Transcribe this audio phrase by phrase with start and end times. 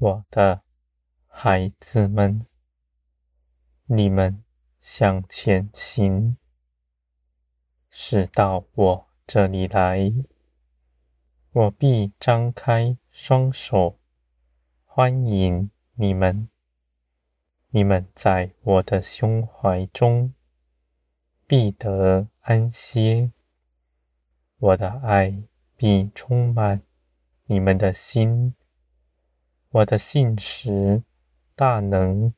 [0.00, 0.62] 我的
[1.26, 2.46] 孩子们，
[3.86, 4.44] 你们
[4.80, 6.36] 向前行，
[7.90, 10.12] 是到我这里来，
[11.50, 13.98] 我必张开双手
[14.84, 16.48] 欢迎你们。
[17.70, 20.32] 你们在我的胸怀中
[21.44, 23.32] 必得安歇，
[24.58, 25.42] 我的爱
[25.76, 26.82] 必充满
[27.46, 28.54] 你们的心。
[29.70, 31.02] 我的信实
[31.54, 32.32] 大能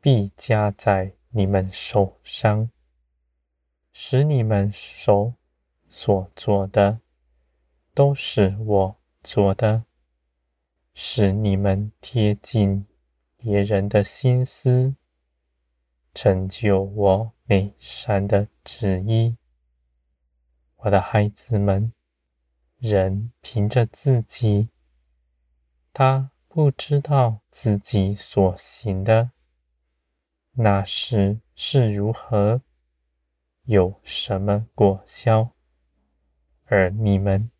[0.00, 2.68] 必加在你们手上，
[3.92, 5.34] 使你们手
[5.88, 6.98] 所做的
[7.94, 9.84] 都是我做的，
[10.92, 12.84] 使你们贴近
[13.36, 14.96] 别人的心思，
[16.12, 19.36] 成就我美善的旨意。
[20.78, 21.92] 我的孩子们，
[22.78, 24.70] 人凭着自己，
[25.92, 26.32] 他。
[26.52, 29.30] 不知道自己所行的
[30.54, 32.60] 那时是如何，
[33.66, 35.52] 有什么果效，
[36.64, 37.52] 而你们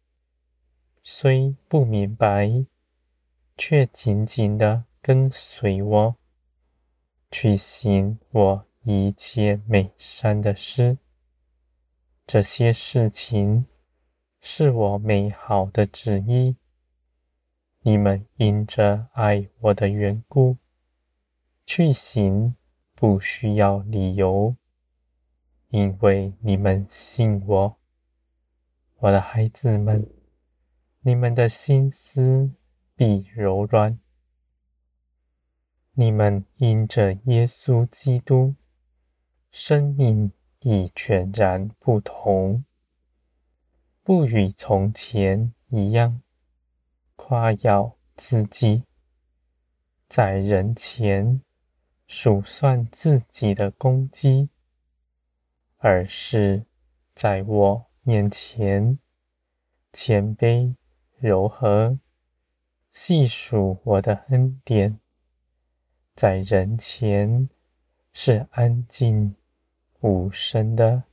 [1.05, 2.67] 虽不明白，
[3.57, 6.17] 却紧紧的跟随我，
[7.31, 10.99] 去行我一切美善的事。
[12.27, 13.67] 这些事情
[14.41, 16.57] 是我美好的旨意。
[17.83, 20.59] 你们因着爱我的缘故，
[21.65, 22.55] 去行，
[22.95, 24.55] 不需要理由，
[25.69, 27.77] 因为你们信我。
[28.99, 30.07] 我的孩子们，
[31.01, 32.51] 你们的心思
[32.95, 33.99] 必柔软。
[35.95, 38.57] 你们因着耶稣基督，
[39.51, 42.63] 生命已全然不同，
[44.03, 46.21] 不与从前一样。
[47.23, 48.85] 夸耀自己，
[50.09, 51.43] 在人前
[52.07, 54.49] 数算自己的功绩，
[55.77, 56.65] 而是
[57.15, 58.99] 在我面前
[59.93, 60.75] 谦卑
[61.19, 61.99] 柔和，
[62.91, 64.99] 细数我的恩典，
[66.15, 67.51] 在人前
[68.15, 69.37] 是安静
[70.01, 71.05] 无声的。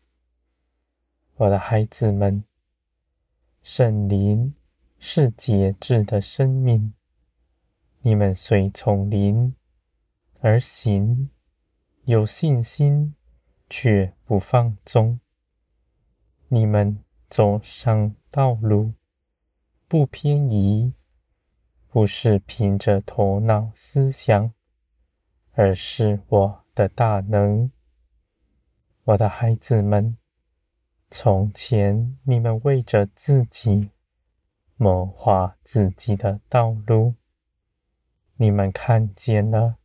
[1.35, 2.43] 我的孩子们，
[3.61, 4.56] 圣灵。
[4.99, 6.93] 是节制的生命，
[8.01, 9.55] 你们随从灵
[10.39, 11.29] 而行，
[12.05, 13.15] 有信心
[13.69, 15.19] 却不放纵。
[16.47, 18.93] 你们走上道路
[19.87, 20.93] 不偏移，
[21.87, 24.51] 不是凭着头脑思想，
[25.51, 27.71] 而是我的大能。
[29.03, 30.17] 我的孩子们，
[31.11, 33.91] 从前你们为着自己。
[34.79, 37.15] 谋划自己的道路，
[38.35, 39.77] 你们看见了，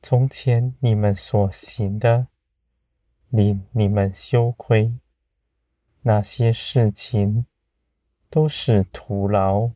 [0.00, 2.28] 从前你们所行的，
[3.28, 4.94] 令你们羞愧，
[6.00, 7.44] 那些事情
[8.30, 9.72] 都是徒劳，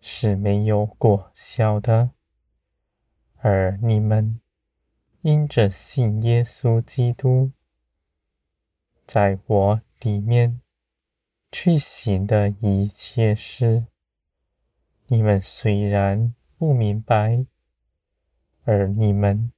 [0.00, 2.10] 是没有果效的。
[3.36, 4.40] 而你们
[5.22, 7.52] 因着信耶稣基督，
[9.06, 10.60] 在我里面。
[11.50, 13.86] 去行的一切事，
[15.06, 17.46] 你们虽然不明白，
[18.64, 19.50] 而你们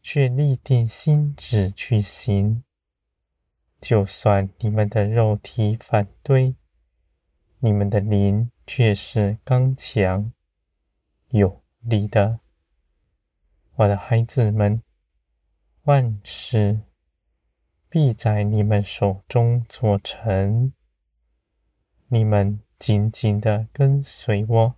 [0.00, 2.62] 却立定心志去行。
[3.80, 6.54] 就算你们的肉体反对，
[7.58, 10.32] 你们的灵却是刚强
[11.30, 12.38] 有力的。
[13.74, 14.80] 我的孩子们，
[15.82, 16.80] 万事
[17.88, 20.72] 必在你们手中做成。
[22.14, 24.76] 你们紧紧地跟随我，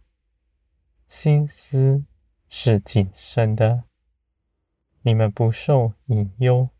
[1.06, 2.06] 心思
[2.48, 3.84] 是谨慎的。
[5.02, 6.70] 你们不受引诱，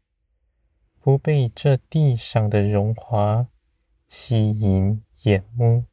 [0.99, 3.49] 不被这地上的荣华
[4.09, 5.85] 吸引眼目，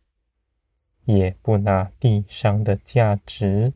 [1.03, 3.73] 也不拿地上的价值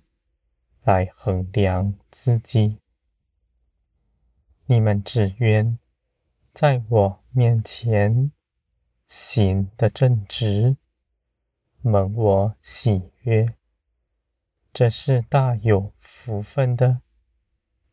[0.84, 2.80] 来衡量自己。
[4.68, 5.78] 你们只愿
[6.54, 8.32] 在我面前。
[9.08, 10.76] 行的正直，
[11.82, 13.56] 蒙我喜悦，
[14.74, 17.02] 这是大有福分的，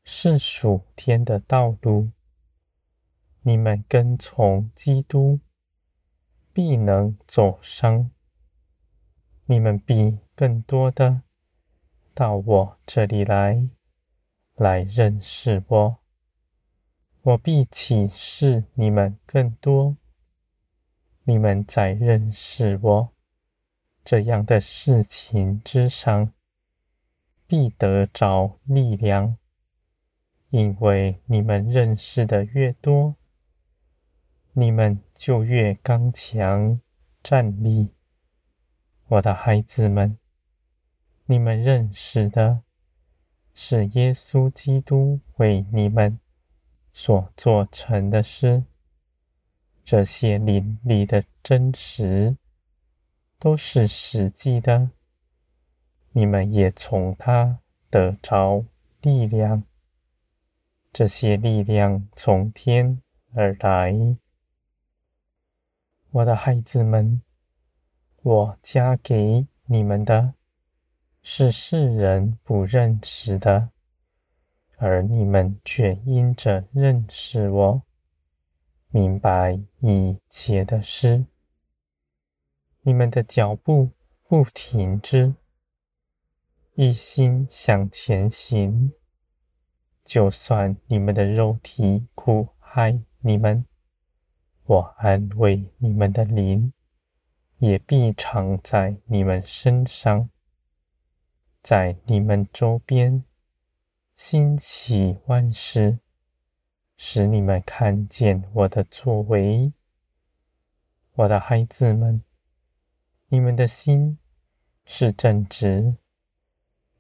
[0.02, 2.10] 是属天的道路。
[3.42, 5.38] 你们跟从基督，
[6.52, 8.10] 必能走上。
[9.46, 11.22] 你们必更多的
[12.12, 13.68] 到我这里来，
[14.56, 15.98] 来认识我。
[17.22, 19.96] 我必启示你们更多。
[21.24, 23.08] 你们在认识我。
[24.04, 26.32] 这样的事情之上，
[27.46, 29.38] 必得着力量，
[30.50, 33.16] 因为你们认识的越多，
[34.52, 36.78] 你们就越刚强
[37.22, 37.94] 站立。
[39.08, 40.18] 我的孩子们，
[41.24, 42.62] 你们认识的
[43.54, 46.20] 是耶稣基督为你们
[46.92, 48.64] 所做成的事，
[49.84, 52.38] 这些灵里的真实
[53.38, 54.90] 都是实际的。
[56.12, 57.60] 你们也从他
[57.90, 58.64] 得着
[59.02, 59.64] 力量，
[60.92, 63.02] 这些力量从天
[63.34, 64.16] 而来。
[66.12, 67.20] 我的孩子们，
[68.22, 70.34] 我加给你们的
[71.22, 73.70] 是世人不认识的，
[74.76, 77.82] 而你们却因着认识我，
[78.94, 81.26] 明白一切的事。
[82.82, 83.90] 你们的脚步
[84.28, 85.34] 不停止。
[86.74, 88.92] 一心向前行，
[90.04, 93.66] 就算你们的肉体苦害你们，
[94.62, 96.72] 我安慰你们的灵，
[97.58, 100.30] 也必常在你们身上，
[101.60, 103.24] 在你们周边
[104.14, 105.98] 兴起万事，
[106.96, 109.72] 使你们看见我的作为。
[111.14, 112.22] 我的孩子们，
[113.28, 114.18] 你们的心
[114.84, 115.96] 是正直。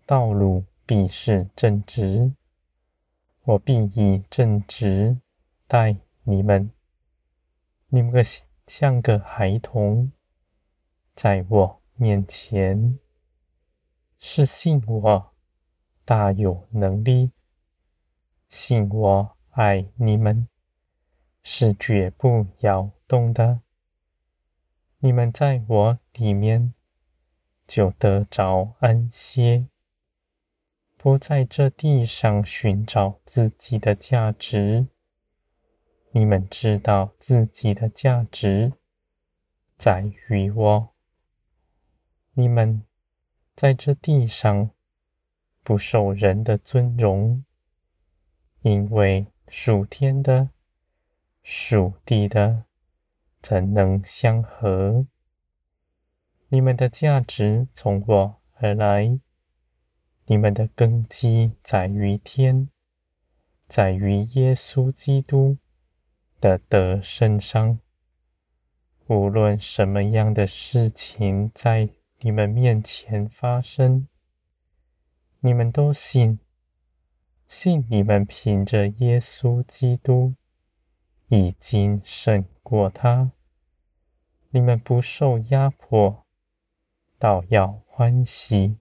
[0.06, 2.34] 道路必是正直，
[3.44, 5.18] 我必以正直
[5.66, 6.70] 待你们。
[7.88, 8.22] 你们个
[8.66, 10.12] 像个孩童，
[11.14, 12.98] 在我面前
[14.18, 15.32] 是信我
[16.04, 17.30] 大有能力，
[18.48, 20.48] 信我爱你们
[21.44, 23.60] 是绝不摇动的。
[24.98, 26.74] 你们在我里面
[27.64, 29.68] 就得着安歇。
[30.96, 34.88] 不在这地上寻找自己的价值，
[36.10, 38.72] 你们知道自己的价值
[39.78, 40.88] 在于我。
[42.32, 42.82] 你们
[43.54, 44.70] 在这地上
[45.62, 47.44] 不受人的尊荣，
[48.62, 50.50] 因为属天的、
[51.44, 52.64] 属地的
[53.40, 55.06] 怎能相合？
[56.48, 59.20] 你们的价值从我而来。
[60.26, 62.68] 你们的根基在于天，
[63.68, 65.58] 在于耶稣基督
[66.40, 67.78] 的德身上。
[69.06, 74.08] 无论什么样的事情在你们面前发生，
[75.38, 76.40] 你们都信，
[77.56, 80.34] 信你们凭着耶稣基督
[81.28, 83.30] 已经胜过他。
[84.50, 86.26] 你们不受压迫，
[87.16, 88.76] 倒要欢喜。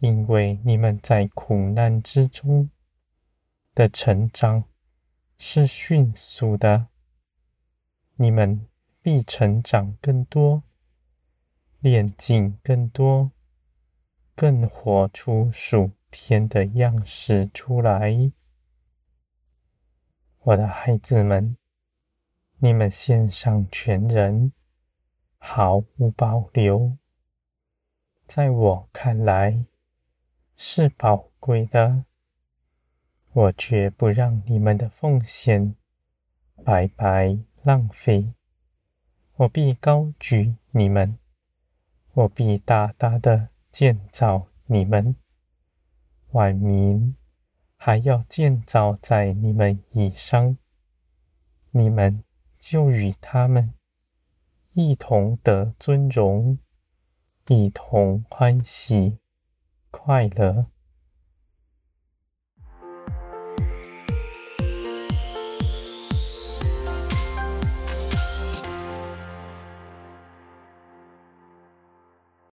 [0.00, 2.68] 因为你们在苦难之中
[3.76, 4.64] 的成长
[5.38, 6.88] 是迅速的，
[8.16, 8.66] 你们
[9.00, 10.64] 必成长更多，
[11.78, 13.30] 练尽更多，
[14.34, 18.30] 更活出属天的样式出来。
[20.42, 21.56] 我的孩子们，
[22.58, 24.52] 你们献上全人，
[25.38, 26.96] 毫无保留，
[28.26, 29.64] 在我看来。
[30.54, 32.04] 是宝贵的，
[33.32, 35.74] 我绝不让你们的奉献
[36.62, 38.34] 白白浪费。
[39.36, 41.18] 我必高举你们，
[42.12, 45.16] 我必大大的建造你们，
[46.32, 47.16] 万民
[47.76, 50.56] 还要建造在你们以上，
[51.70, 52.24] 你们
[52.58, 53.74] 就与他们
[54.72, 56.58] 一同得尊荣，
[57.48, 59.18] 一同欢喜。
[59.90, 60.66] 快乐，